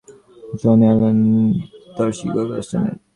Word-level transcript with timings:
জন 0.61 0.79
Allan 0.85 1.19
তার 1.95 2.09
শিক্ষারও 2.17 2.49
ব্যবস্থা 2.49 2.77
নেন। 2.83 2.97